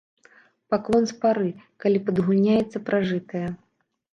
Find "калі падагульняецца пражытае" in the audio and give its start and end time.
1.85-3.45